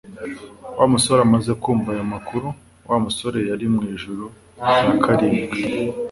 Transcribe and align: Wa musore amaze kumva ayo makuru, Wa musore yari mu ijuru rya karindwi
Wa 0.77 0.85
musore 0.93 1.19
amaze 1.27 1.51
kumva 1.61 1.87
ayo 1.95 2.05
makuru, 2.13 2.47
Wa 2.89 2.97
musore 3.03 3.39
yari 3.49 3.65
mu 3.73 3.81
ijuru 3.93 4.23
rya 4.65 4.81
karindwi 5.03 5.59